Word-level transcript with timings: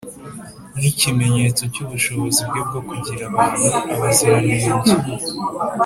nk’ikimenyetso 0.77 1.63
cy’ubushobozi 1.73 2.41
bwe 2.47 2.61
bwo 2.67 2.81
kugira 2.89 3.23
abantu 3.29 3.65
abaziranenge, 3.93 4.81